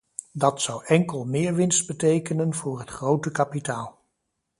Dat 0.31 0.61
zou 0.61 0.85
enkel 0.85 1.25
meer 1.25 1.53
winst 1.55 1.87
betekenen 1.87 2.53
voor 2.53 2.79
het 2.79 2.89
grote 2.89 3.31
kapitaal. 3.31 4.01